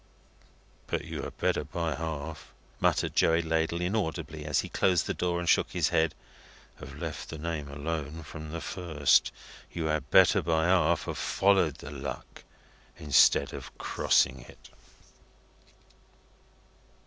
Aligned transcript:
But 0.87 1.05
you 1.05 1.21
had 1.21 1.37
better 1.37 1.63
by 1.63 1.93
half," 1.93 2.51
muttered 2.79 3.15
Joey 3.15 3.43
Ladle 3.43 3.81
inaudibly, 3.81 4.45
as 4.45 4.61
he 4.61 4.69
closed 4.69 5.05
the 5.05 5.13
door 5.13 5.39
and 5.39 5.47
shook 5.47 5.69
his 5.73 5.89
head, 5.89 6.15
"have 6.79 6.97
let 6.99 7.17
the 7.29 7.37
name 7.37 7.69
alone 7.69 8.23
from 8.23 8.49
the 8.51 8.61
first. 8.61 9.31
You 9.71 9.85
had 9.93 10.09
better 10.09 10.41
by 10.41 10.65
half 10.65 11.03
have 11.03 11.19
followed 11.19 11.75
the 11.75 11.91
luck 11.91 12.43
instead 12.97 13.53
of 13.53 13.77
crossing 13.77 14.39
it." 14.39 14.69